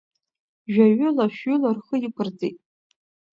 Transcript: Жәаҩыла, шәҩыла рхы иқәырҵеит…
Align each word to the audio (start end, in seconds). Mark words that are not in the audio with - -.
Жәаҩыла, 0.71 1.25
шәҩыла 1.35 1.69
рхы 1.77 1.95
иқәырҵеит… 2.05 2.57